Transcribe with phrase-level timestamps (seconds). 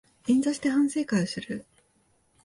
[0.27, 1.63] 円座して反省会をする